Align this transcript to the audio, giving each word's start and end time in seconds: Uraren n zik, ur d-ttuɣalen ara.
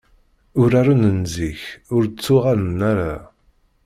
Uraren 0.61 1.03
n 1.19 1.21
zik, 1.33 1.61
ur 1.95 2.03
d-ttuɣalen 2.05 2.79
ara. 2.91 3.13